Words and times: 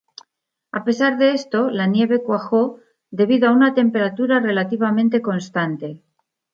A 0.79 0.83
pesar 0.83 1.19
de 1.19 1.33
esto, 1.35 1.69
la 1.69 1.85
nieve 1.85 2.23
cuajó 2.23 2.79
debido 3.11 3.47
a 3.47 3.51
una 3.51 3.75
temperatura 3.75 4.39
relativamente 4.39 5.21
constante. 5.21 6.01